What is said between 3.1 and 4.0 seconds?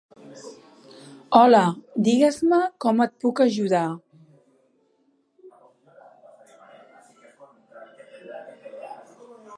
puc ajudar.